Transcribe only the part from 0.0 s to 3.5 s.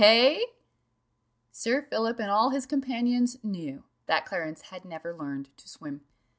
hey?" Sir Philip and all his companions